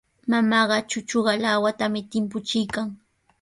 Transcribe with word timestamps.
Mamaaqa 0.29 0.77
chuchuqa 0.89 1.33
lawatami 1.43 2.01
timpuchiykan. 2.11 2.87